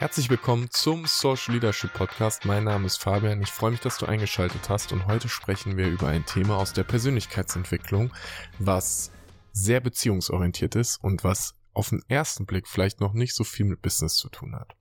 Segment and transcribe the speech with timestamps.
[0.00, 2.46] Herzlich willkommen zum Social Leadership Podcast.
[2.46, 3.42] Mein Name ist Fabian.
[3.42, 6.72] Ich freue mich, dass du eingeschaltet hast und heute sprechen wir über ein Thema aus
[6.72, 8.10] der Persönlichkeitsentwicklung,
[8.58, 9.12] was
[9.52, 13.82] sehr beziehungsorientiert ist und was auf den ersten Blick vielleicht noch nicht so viel mit
[13.82, 14.74] Business zu tun hat.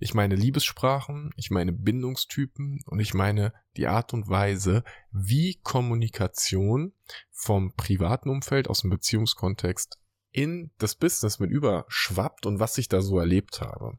[0.00, 6.94] Ich meine Liebessprachen, ich meine Bindungstypen und ich meine die Art und Weise, wie Kommunikation
[7.30, 9.98] vom privaten Umfeld aus dem Beziehungskontext
[10.34, 13.96] in das Business mit überschwappt und was ich da so erlebt habe.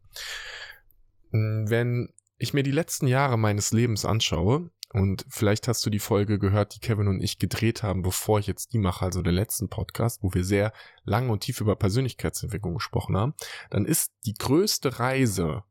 [1.31, 5.99] Hm, wenn ich mir die letzten Jahre meines Lebens anschaue, und vielleicht hast du die
[5.99, 9.34] Folge gehört, die Kevin und ich gedreht haben, bevor ich jetzt die mache, also den
[9.34, 10.71] letzten Podcast, wo wir sehr
[11.03, 13.33] lang und tief über Persönlichkeitsentwicklung gesprochen haben,
[13.70, 15.63] dann ist die größte Reise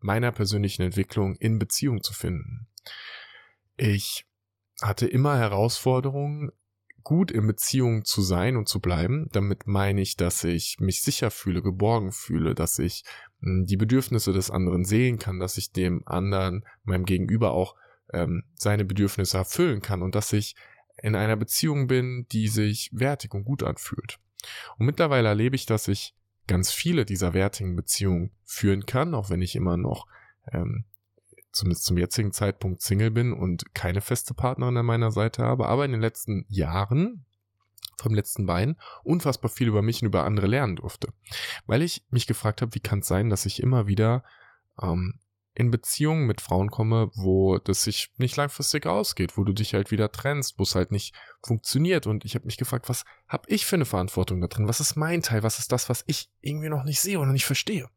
[0.00, 2.68] meiner persönlichen Entwicklung in Beziehung zu finden.
[3.76, 4.26] Ich
[4.82, 6.50] hatte immer Herausforderungen,
[7.06, 9.28] gut in Beziehung zu sein und zu bleiben.
[9.30, 13.04] Damit meine ich, dass ich mich sicher fühle, geborgen fühle, dass ich
[13.42, 17.76] hm, die Bedürfnisse des anderen sehen kann, dass ich dem anderen, meinem Gegenüber auch
[18.12, 20.56] ähm, seine Bedürfnisse erfüllen kann und dass ich
[21.00, 24.18] in einer Beziehung bin, die sich wertig und gut anfühlt.
[24.76, 26.12] Und mittlerweile erlebe ich, dass ich
[26.48, 30.08] ganz viele dieser wertigen Beziehungen führen kann, auch wenn ich immer noch
[30.50, 30.86] ähm,
[31.56, 35.84] zumindest zum jetzigen Zeitpunkt Single bin und keine feste Partnerin an meiner Seite habe, aber
[35.84, 37.24] in den letzten Jahren
[37.98, 41.12] vom letzten Bein unfassbar viel über mich und über andere lernen durfte.
[41.66, 44.22] Weil ich mich gefragt habe, wie kann es sein, dass ich immer wieder
[44.80, 45.18] ähm,
[45.54, 49.90] in Beziehungen mit Frauen komme, wo das sich nicht langfristig ausgeht, wo du dich halt
[49.90, 52.06] wieder trennst, wo es halt nicht funktioniert.
[52.06, 54.68] Und ich habe mich gefragt, was habe ich für eine Verantwortung da drin?
[54.68, 55.42] Was ist mein Teil?
[55.42, 57.88] Was ist das, was ich irgendwie noch nicht sehe oder nicht verstehe?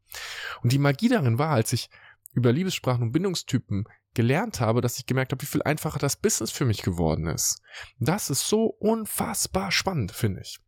[0.62, 1.90] Und die Magie darin war, als ich
[2.32, 6.50] über Liebessprachen und Bindungstypen gelernt habe, dass ich gemerkt habe, wie viel einfacher das Business
[6.50, 7.62] für mich geworden ist.
[7.98, 10.58] Das ist so unfassbar spannend, finde ich.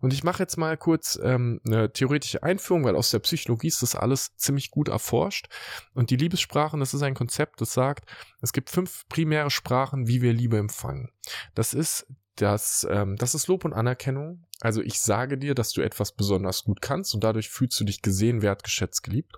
[0.00, 3.82] Und ich mache jetzt mal kurz ähm, eine theoretische Einführung, weil aus der Psychologie ist
[3.82, 5.48] das alles ziemlich gut erforscht.
[5.92, 8.08] Und die Liebessprachen, das ist ein Konzept, das sagt,
[8.40, 11.10] es gibt fünf primäre Sprachen, wie wir Liebe empfangen.
[11.54, 12.06] Das ist
[12.36, 14.46] das, ähm, das ist Lob und Anerkennung.
[14.60, 18.02] Also ich sage dir, dass du etwas besonders gut kannst und dadurch fühlst du dich
[18.02, 19.36] gesehen, wertgeschätzt, geliebt.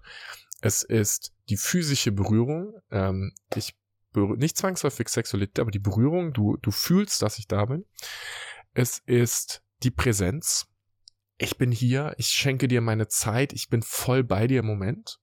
[0.60, 2.74] Es ist die physische Berührung.
[2.90, 3.76] Ähm, ich
[4.14, 6.32] nicht zwangsläufig Sexualität, aber die Berührung.
[6.32, 7.84] Du, du fühlst, dass ich da bin.
[8.74, 10.66] Es ist die Präsenz.
[11.36, 12.14] Ich bin hier.
[12.18, 13.52] Ich schenke dir meine Zeit.
[13.52, 15.20] Ich bin voll bei dir im Moment.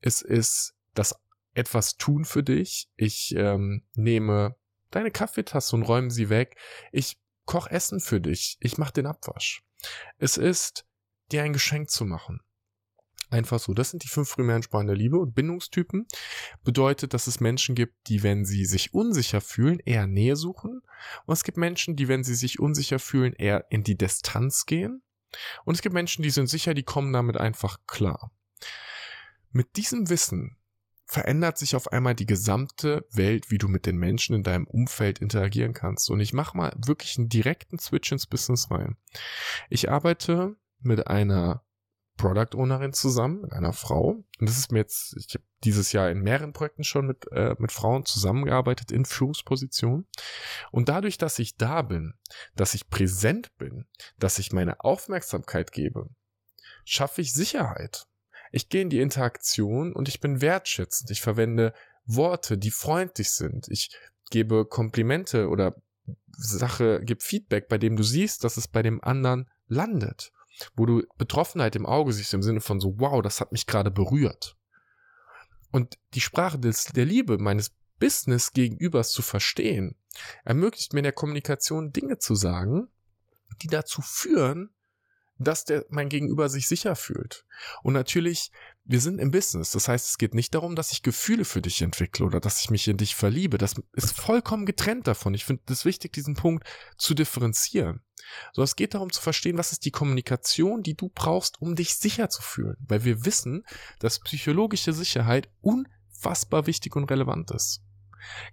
[0.00, 1.14] Es ist das
[1.54, 2.88] etwas tun für dich.
[2.96, 4.56] Ich ähm, nehme
[4.90, 6.56] deine Kaffeetasse und räume sie weg.
[6.92, 8.56] Ich koch Essen für dich.
[8.60, 9.64] Ich mache den Abwasch.
[10.18, 10.86] Es ist
[11.32, 12.40] dir ein Geschenk zu machen.
[13.32, 13.72] Einfach so.
[13.72, 16.06] Das sind die fünf primären Sprachen der Liebe und Bindungstypen.
[16.64, 20.82] Bedeutet, dass es Menschen gibt, die, wenn sie sich unsicher fühlen, eher Nähe suchen.
[21.24, 25.02] Und es gibt Menschen, die, wenn sie sich unsicher fühlen, eher in die Distanz gehen.
[25.64, 28.32] Und es gibt Menschen, die sind sicher, die kommen damit einfach klar.
[29.50, 30.58] Mit diesem Wissen
[31.06, 35.20] verändert sich auf einmal die gesamte Welt, wie du mit den Menschen in deinem Umfeld
[35.20, 36.10] interagieren kannst.
[36.10, 38.98] Und ich mache mal wirklich einen direkten Switch ins Business rein.
[39.70, 41.64] Ich arbeite mit einer
[42.16, 44.24] Product Ownerin zusammen, mit einer Frau.
[44.38, 47.54] Und das ist mir jetzt, ich habe dieses Jahr in mehreren Projekten schon mit, äh,
[47.58, 50.06] mit Frauen zusammengearbeitet in Führungspositionen.
[50.70, 52.14] Und dadurch, dass ich da bin,
[52.54, 53.86] dass ich präsent bin,
[54.18, 56.08] dass ich meine Aufmerksamkeit gebe,
[56.84, 58.06] schaffe ich Sicherheit.
[58.50, 61.10] Ich gehe in die Interaktion und ich bin wertschätzend.
[61.10, 61.72] Ich verwende
[62.04, 63.68] Worte, die freundlich sind.
[63.68, 63.96] Ich
[64.30, 65.76] gebe Komplimente oder
[66.28, 70.32] Sache, gebe Feedback, bei dem du siehst, dass es bei dem anderen landet
[70.76, 73.90] wo du Betroffenheit im Auge siehst, im Sinne von so, wow, das hat mich gerade
[73.90, 74.56] berührt.
[75.70, 79.96] Und die Sprache des, der Liebe meines Business gegenübers zu verstehen,
[80.44, 82.88] ermöglicht mir in der Kommunikation Dinge zu sagen,
[83.62, 84.70] die dazu führen,
[85.38, 87.44] dass der, mein Gegenüber sich sicher fühlt.
[87.82, 88.50] Und natürlich,
[88.84, 89.70] wir sind im Business.
[89.70, 92.70] Das heißt, es geht nicht darum, dass ich Gefühle für dich entwickle oder dass ich
[92.70, 93.58] mich in dich verliebe.
[93.58, 95.34] Das ist vollkommen getrennt davon.
[95.34, 98.02] Ich finde es wichtig, diesen Punkt zu differenzieren.
[98.52, 101.94] So, es geht darum zu verstehen, was ist die Kommunikation, die du brauchst, um dich
[101.94, 102.76] sicher zu fühlen.
[102.86, 103.64] Weil wir wissen,
[103.98, 107.82] dass psychologische Sicherheit unfassbar wichtig und relevant ist.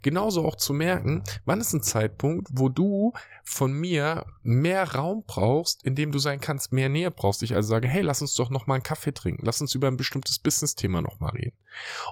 [0.02, 3.14] Genauso auch zu merken, wann ist ein Zeitpunkt, wo du
[3.44, 7.44] von mir mehr Raum brauchst, in dem du sein kannst, mehr Nähe brauchst.
[7.44, 9.88] Ich also sage, hey, lass uns doch noch mal einen Kaffee trinken, lass uns über
[9.88, 11.58] ein bestimmtes Business-Thema noch mal reden.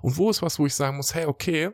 [0.01, 1.71] Und wo ist was, wo ich sagen muss, hey, okay,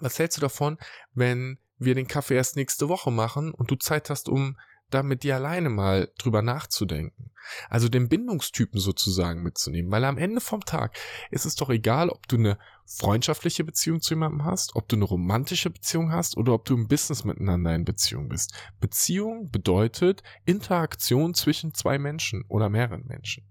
[0.00, 0.78] was hältst du davon,
[1.14, 4.56] wenn wir den Kaffee erst nächste Woche machen und du Zeit hast, um
[4.94, 7.30] da mit dir alleine mal drüber nachzudenken.
[7.68, 10.96] Also den Bindungstypen sozusagen mitzunehmen, weil am Ende vom Tag
[11.30, 15.04] ist es doch egal, ob du eine freundschaftliche Beziehung zu jemandem hast, ob du eine
[15.04, 18.54] romantische Beziehung hast oder ob du im Business miteinander in Beziehung bist.
[18.80, 23.44] Beziehung bedeutet Interaktion zwischen zwei Menschen oder mehreren Menschen.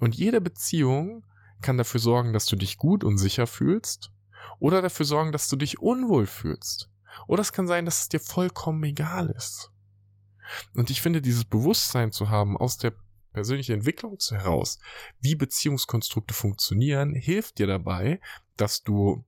[0.00, 1.24] Und jede Beziehung
[1.60, 4.12] kann dafür sorgen, dass du dich gut und sicher fühlst
[4.60, 6.90] oder dafür sorgen, dass du dich unwohl fühlst.
[7.26, 9.72] Oder es kann sein, dass es dir vollkommen egal ist.
[10.74, 12.94] Und ich finde, dieses Bewusstsein zu haben aus der
[13.32, 14.78] persönlichen Entwicklung heraus,
[15.20, 18.20] wie Beziehungskonstrukte funktionieren, hilft dir dabei,
[18.56, 19.24] dass du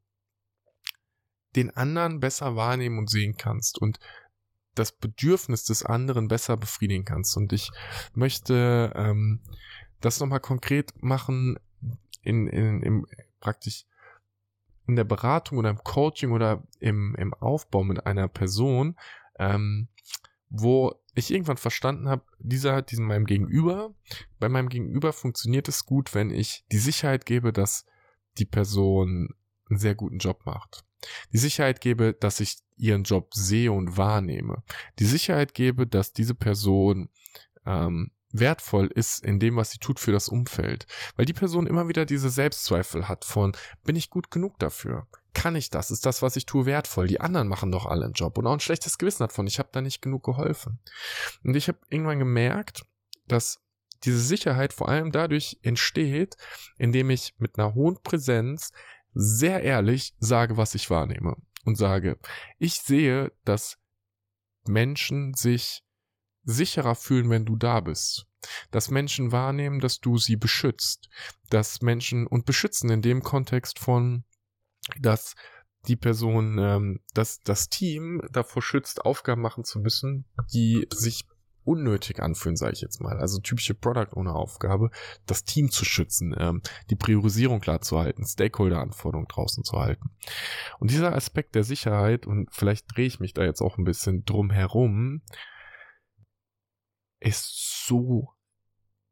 [1.57, 3.99] den anderen besser wahrnehmen und sehen kannst und
[4.75, 7.37] das Bedürfnis des anderen besser befriedigen kannst.
[7.37, 7.71] Und ich
[8.15, 9.41] möchte ähm,
[10.01, 11.59] das nochmal konkret machen
[12.23, 13.07] in, in, im
[13.41, 13.85] praktisch
[14.87, 18.97] in der Beratung oder im Coaching oder im, im Aufbau mit einer Person,
[19.39, 19.89] ähm,
[20.49, 23.95] wo ich irgendwann verstanden habe, dieser, diesem meinem Gegenüber,
[24.39, 27.85] bei meinem Gegenüber funktioniert es gut, wenn ich die Sicherheit gebe, dass
[28.39, 29.35] die Person
[29.69, 30.85] einen sehr guten Job macht.
[31.33, 34.63] Die Sicherheit gebe, dass ich ihren Job sehe und wahrnehme.
[34.99, 37.09] Die Sicherheit gebe, dass diese Person
[37.67, 40.87] ähm, wertvoll ist in dem, was sie tut für das Umfeld.
[41.17, 43.53] Weil die Person immer wieder diese Selbstzweifel hat von,
[43.85, 45.07] bin ich gut genug dafür?
[45.33, 45.91] Kann ich das?
[45.91, 47.07] Ist das, was ich tue, wertvoll?
[47.07, 49.59] Die anderen machen doch alle einen Job und auch ein schlechtes Gewissen hat von, ich
[49.59, 50.81] habe da nicht genug geholfen.
[51.45, 52.85] Und ich habe irgendwann gemerkt,
[53.27, 53.61] dass
[54.05, 56.37] diese Sicherheit vor allem dadurch entsteht,
[56.79, 58.73] indem ich mit einer hohen Präsenz
[59.13, 62.19] sehr ehrlich sage, was ich wahrnehme und sage,
[62.59, 63.79] ich sehe, dass
[64.67, 65.83] Menschen sich
[66.43, 68.27] sicherer fühlen, wenn du da bist.
[68.71, 71.11] Dass Menschen wahrnehmen, dass du sie beschützt.
[71.51, 74.25] Dass Menschen und beschützen in dem Kontext von,
[74.99, 75.35] dass
[75.87, 81.27] die Person, ähm, dass das Team davor schützt, Aufgaben machen zu müssen, die sich
[81.65, 83.19] unnötig anfühlen, sage ich jetzt mal.
[83.19, 84.91] Also typische Product Owner Aufgabe,
[85.27, 90.11] das Team zu schützen, ähm, die Priorisierung klar zu halten, Stakeholder-Anforderungen draußen zu halten.
[90.79, 94.25] Und dieser Aspekt der Sicherheit, und vielleicht drehe ich mich da jetzt auch ein bisschen
[94.25, 95.23] drum herum,
[97.21, 98.31] ist so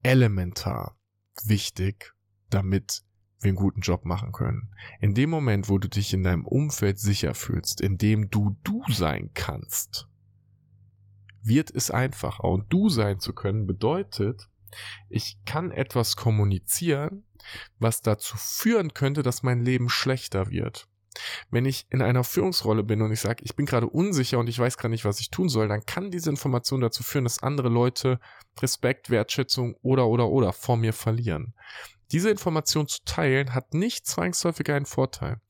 [0.03, 0.99] elementar
[1.45, 2.15] wichtig,
[2.51, 3.03] damit
[3.41, 4.71] wir einen guten Job machen können.
[5.01, 8.83] In dem Moment, wo du dich in deinem Umfeld sicher fühlst, in dem du du
[8.89, 10.09] sein kannst,
[11.43, 12.45] wird es einfacher.
[12.45, 14.49] Und du sein zu können bedeutet,
[15.09, 17.25] ich kann etwas kommunizieren,
[17.79, 20.89] was dazu führen könnte, dass mein Leben schlechter wird.
[21.51, 24.59] Wenn ich in einer Führungsrolle bin und ich sage, ich bin gerade unsicher und ich
[24.59, 27.69] weiß gerade nicht, was ich tun soll, dann kann diese Information dazu führen, dass andere
[27.69, 28.21] Leute
[28.61, 31.55] Respekt, Wertschätzung oder oder oder vor mir verlieren.
[32.11, 35.41] Diese Information zu teilen hat nicht zwangsläufig einen Vorteil.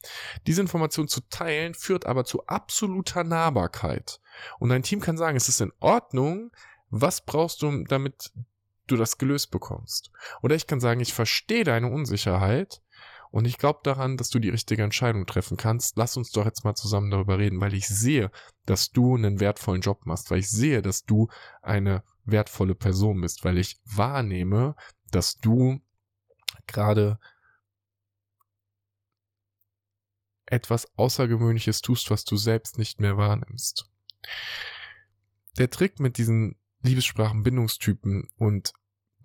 [0.47, 4.21] Diese Information zu teilen führt aber zu absoluter Nahbarkeit.
[4.59, 6.51] Und dein Team kann sagen, es ist in Ordnung,
[6.91, 8.33] was brauchst du, damit
[8.87, 10.11] du das gelöst bekommst.
[10.43, 12.81] Oder ich kann sagen, ich verstehe deine Unsicherheit
[13.31, 15.97] und ich glaube daran, dass du die richtige Entscheidung treffen kannst.
[15.97, 18.31] Lass uns doch jetzt mal zusammen darüber reden, weil ich sehe,
[18.65, 21.29] dass du einen wertvollen Job machst, weil ich sehe, dass du
[21.63, 24.75] eine wertvolle Person bist, weil ich wahrnehme,
[25.11, 25.81] dass du
[26.69, 27.19] gerade
[30.47, 33.91] etwas Außergewöhnliches tust, was du selbst nicht mehr wahrnimmst.
[35.59, 38.73] Der Trick mit diesen Liebessprachenbindungstypen und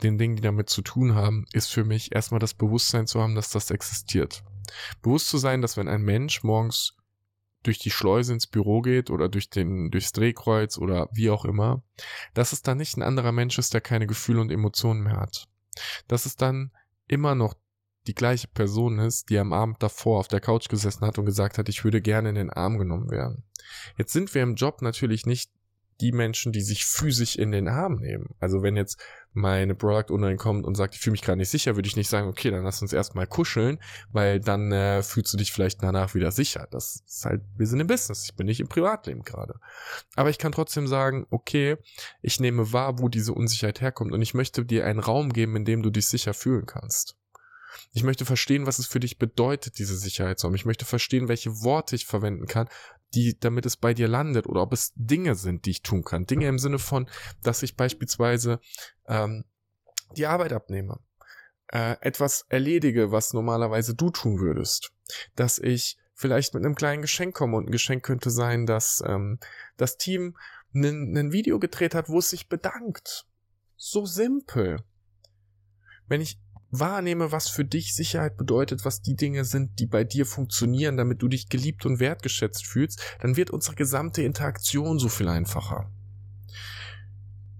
[0.01, 3.35] den Dingen, die damit zu tun haben, ist für mich erstmal das Bewusstsein zu haben,
[3.35, 4.43] dass das existiert.
[5.01, 6.97] Bewusst zu sein, dass wenn ein Mensch morgens
[7.61, 11.83] durch die Schleuse ins Büro geht oder durch den, durchs Drehkreuz oder wie auch immer,
[12.33, 15.47] dass es dann nicht ein anderer Mensch ist, der keine Gefühle und Emotionen mehr hat.
[16.07, 16.71] Dass es dann
[17.07, 17.55] immer noch
[18.07, 21.57] die gleiche Person ist, die am Abend davor auf der Couch gesessen hat und gesagt
[21.57, 23.43] hat, ich würde gerne in den Arm genommen werden.
[23.97, 25.51] Jetzt sind wir im Job natürlich nicht
[26.01, 28.35] die Menschen, die sich physisch in den Arm nehmen.
[28.39, 29.01] Also wenn jetzt
[29.33, 32.09] meine Product Ownerin kommt und sagt, ich fühle mich gerade nicht sicher, würde ich nicht
[32.09, 33.79] sagen, okay, dann lass uns erstmal kuscheln,
[34.11, 36.67] weil dann äh, fühlst du dich vielleicht danach wieder sicher.
[36.69, 39.55] Das ist halt, wir sind im Business, ich bin nicht im Privatleben gerade.
[40.15, 41.77] Aber ich kann trotzdem sagen, okay,
[42.21, 45.65] ich nehme wahr, wo diese Unsicherheit herkommt und ich möchte dir einen Raum geben, in
[45.65, 47.15] dem du dich sicher fühlen kannst.
[47.91, 50.55] Ich möchte verstehen, was es für dich bedeutet, diese Sicherheit zu haben.
[50.55, 52.67] Ich möchte verstehen, welche Worte ich verwenden kann,
[53.13, 56.25] die, damit es bei dir landet oder ob es Dinge sind, die ich tun kann.
[56.25, 57.07] Dinge im Sinne von,
[57.41, 58.59] dass ich beispielsweise
[59.07, 59.45] ähm,
[60.15, 60.99] die Arbeit abnehme,
[61.67, 64.91] äh, etwas erledige, was normalerweise du tun würdest,
[65.35, 69.39] dass ich vielleicht mit einem kleinen Geschenk komme und ein Geschenk könnte sein, dass ähm,
[69.77, 70.37] das Team
[70.75, 73.27] ein Video gedreht hat, wo es sich bedankt.
[73.75, 74.77] So simpel.
[76.07, 76.39] Wenn ich
[76.73, 81.21] wahrnehme, was für dich Sicherheit bedeutet, was die Dinge sind, die bei dir funktionieren, damit
[81.21, 85.91] du dich geliebt und wertgeschätzt fühlst, dann wird unsere gesamte Interaktion so viel einfacher.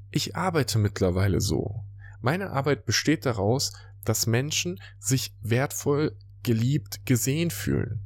[0.09, 1.83] Ich arbeite mittlerweile so.
[2.21, 7.99] Meine Arbeit besteht daraus, dass Menschen sich wertvoll, geliebt, gesehen fühlen.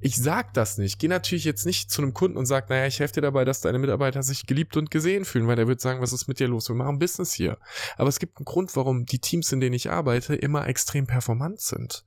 [0.00, 0.98] Ich sag das nicht.
[0.98, 3.60] Geh natürlich jetzt nicht zu einem Kunden und sag, naja, ich helfe dir dabei, dass
[3.60, 6.48] deine Mitarbeiter sich geliebt und gesehen fühlen, weil der wird sagen, was ist mit dir
[6.48, 6.68] los?
[6.68, 7.58] Wir machen Business hier.
[7.96, 11.60] Aber es gibt einen Grund, warum die Teams, in denen ich arbeite, immer extrem performant
[11.60, 12.04] sind.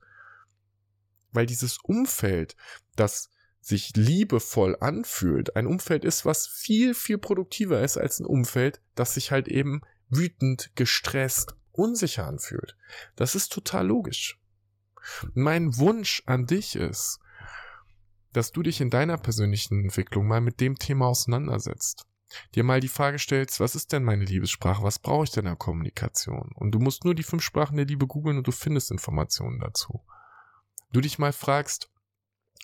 [1.32, 2.56] Weil dieses Umfeld,
[2.96, 3.30] das
[3.60, 9.14] sich liebevoll anfühlt, ein Umfeld ist, was viel, viel produktiver ist als ein Umfeld, das
[9.14, 12.76] sich halt eben wütend, gestresst, unsicher anfühlt.
[13.16, 14.38] Das ist total logisch.
[15.34, 17.20] Mein Wunsch an dich ist,
[18.36, 22.06] dass du dich in deiner persönlichen Entwicklung mal mit dem Thema auseinandersetzt.
[22.54, 24.82] Dir mal die Frage stellst, was ist denn meine Liebessprache?
[24.82, 26.50] Was brauche ich denn in der Kommunikation?
[26.54, 30.04] Und du musst nur die fünf Sprachen der Liebe googeln und du findest Informationen dazu.
[30.92, 31.90] Du dich mal fragst,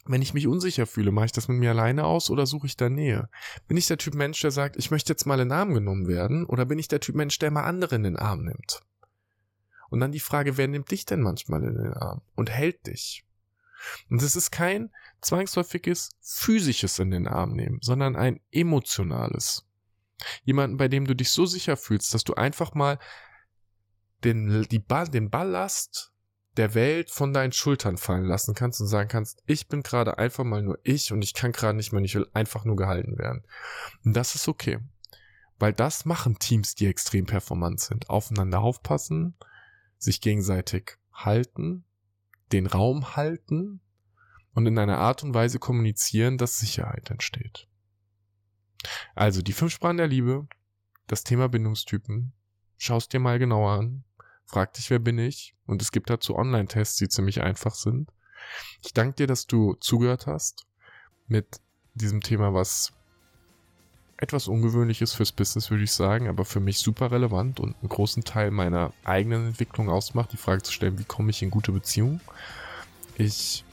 [0.05, 2.77] wenn ich mich unsicher fühle, mache ich das mit mir alleine aus oder suche ich
[2.77, 3.31] da Nähe?
[3.69, 6.09] Bin ich der Typ Mensch, der sagt, ich möchte jetzt mal in den Arm genommen
[6.09, 6.45] werden?
[6.45, 8.83] Oder bin ich der Typ Mensch, der mal andere in den Arm nimmt?
[9.91, 13.25] Und dann die Frage, wer nimmt dich denn manchmal in den Arm und hält dich?
[14.11, 14.91] Und es ist kein
[15.23, 19.67] zwangsläufiges physisches in den Arm nehmen, sondern ein emotionales.
[20.45, 22.99] Jemanden, bei dem du dich so sicher fühlst, dass du einfach mal
[24.25, 26.13] den, die Ball, den Ballast
[26.57, 30.45] der Welt von deinen Schultern fallen lassen kannst und sagen kannst, ich bin gerade einfach
[30.45, 33.43] mal nur ich und ich kann gerade nicht mehr, ich will einfach nur gehalten werden.
[34.05, 34.79] Und das ist okay.
[35.59, 38.11] Weil das machen Teams, die extrem performant sind.
[38.11, 39.35] Aufeinander aufpassen,
[39.97, 41.85] sich gegenseitig halten,
[42.53, 43.81] den Raum halten
[44.55, 47.69] und in einer Art und Weise kommunizieren, dass Sicherheit entsteht.
[49.15, 50.47] Also die fünf Sprachen der Liebe,
[51.07, 52.33] das Thema Bindungstypen,
[52.77, 54.05] schaust dir mal genauer an,
[54.45, 55.55] frag dich, wer bin ich?
[55.67, 58.11] Und es gibt dazu Online-Tests, die ziemlich einfach sind.
[58.85, 60.67] Ich danke dir, dass du zugehört hast
[61.29, 61.61] mit
[61.95, 62.93] diesem Thema, was
[64.17, 68.23] etwas Ungewöhnliches fürs Business, würde ich sagen, aber für mich super relevant und einen großen
[68.23, 72.21] Teil meiner eigenen Entwicklung ausmacht, die Frage zu stellen, wie komme ich in gute Beziehungen.
[73.17, 73.65] Ich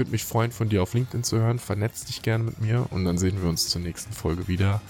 [0.00, 1.58] würde mich freuen, von dir auf LinkedIn zu hören.
[1.58, 4.80] Vernetz dich gerne mit mir und dann sehen wir uns zur nächsten Folge wieder.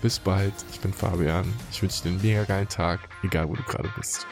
[0.00, 1.52] Bis bald, ich bin Fabian.
[1.72, 4.24] Ich wünsche dir einen mega geilen Tag, egal wo du gerade bist.